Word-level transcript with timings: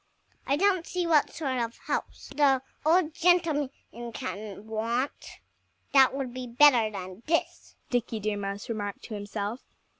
"I 0.47 0.55
don't 0.55 0.87
see 0.87 1.05
what 1.05 1.29
sort 1.29 1.59
of 1.59 1.77
house 1.77 2.31
the 2.35 2.63
old 2.83 3.13
gentleman 3.13 3.69
can 4.15 4.65
want 4.65 5.39
that 5.93 6.15
would 6.15 6.33
be 6.33 6.47
better 6.47 6.89
than 6.89 7.21
this," 7.27 7.75
Dickie 7.91 8.19
Deer 8.19 8.37
Mouse 8.37 8.67
remarked 8.67 9.03
to 9.03 9.13
himself. 9.13 9.59